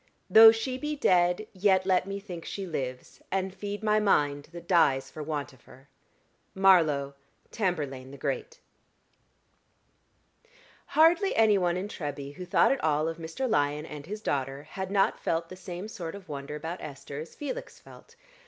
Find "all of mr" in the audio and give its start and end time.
12.83-13.47